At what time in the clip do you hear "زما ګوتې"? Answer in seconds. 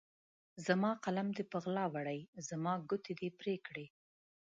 2.47-3.13